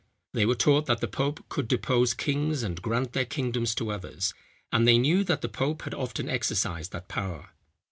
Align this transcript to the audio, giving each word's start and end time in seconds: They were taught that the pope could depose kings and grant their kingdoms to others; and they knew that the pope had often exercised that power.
They 0.33 0.47
were 0.47 0.55
taught 0.55 0.87
that 0.87 0.99
the 0.99 1.07
pope 1.07 1.47
could 1.47 1.67
depose 1.67 2.15
kings 2.15 2.63
and 2.63 2.81
grant 2.81 3.13
their 3.13 3.23
kingdoms 3.23 3.75
to 3.75 3.91
others; 3.91 4.33
and 4.71 4.87
they 4.87 4.97
knew 4.97 5.23
that 5.25 5.41
the 5.41 5.47
pope 5.47 5.83
had 5.83 5.93
often 5.93 6.27
exercised 6.27 6.91
that 6.93 7.07
power. 7.07 7.51